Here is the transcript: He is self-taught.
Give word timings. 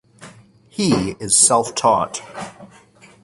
He 0.67 1.11
is 1.19 1.37
self-taught. 1.37 2.23